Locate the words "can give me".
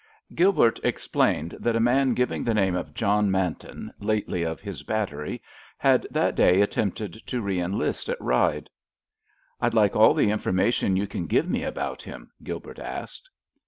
11.05-11.61